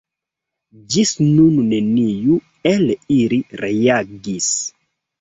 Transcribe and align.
Ĝis 0.95 1.11
nun 1.25 1.61
neniu 1.75 2.41
el 2.73 2.93
ili 3.21 3.43
reagis. 3.67 4.53